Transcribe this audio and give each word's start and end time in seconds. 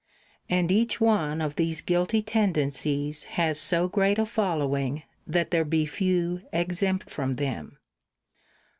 And 0.49 0.71
each 0.71 0.99
one 0.99 1.41
of 1.41 1.57
these 1.57 1.81
guilty 1.81 2.23
tendencies 2.23 3.25
has 3.37 3.59
so 3.59 3.87
great 3.87 4.17
a 4.17 4.25
following 4.25 5.03
that 5.27 5.51
there 5.51 5.63
be 5.63 5.85
few 5.85 6.41
exempt 6.51 7.07
from 7.07 7.33
them. 7.33 7.77